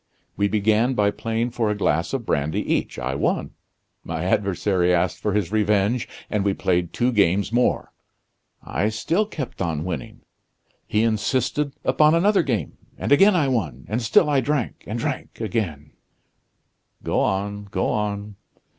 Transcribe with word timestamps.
We 0.35 0.47
began 0.47 0.95
by 0.95 1.11
playing 1.11 1.51
for 1.51 1.69
a 1.69 1.75
glass 1.77 2.11
of 2.11 2.25
brandy 2.25 2.59
each. 2.61 2.97
I 2.97 3.13
won. 3.13 3.51
My 4.03 4.23
adversary 4.23 4.91
asked 4.91 5.19
for 5.19 5.33
his 5.33 5.51
revenge, 5.51 6.09
and 6.27 6.43
we 6.43 6.55
played 6.55 6.91
two 6.91 7.11
games 7.11 7.53
more. 7.53 7.91
I 8.63 8.89
still 8.89 9.27
kept 9.27 9.61
on 9.61 9.85
winning. 9.85 10.21
He 10.87 11.03
insisted 11.03 11.73
upon 11.85 12.15
another 12.15 12.41
game, 12.41 12.79
and 12.97 13.11
again 13.11 13.35
I 13.35 13.47
won, 13.47 13.85
and 13.87 14.01
still 14.01 14.27
I 14.27 14.41
drank 14.41 14.85
and 14.87 14.97
drank 14.97 15.39
again" 15.39 15.91
"Go 17.03 17.19
on, 17.19 17.65
go 17.65 17.87
on." 17.89 18.37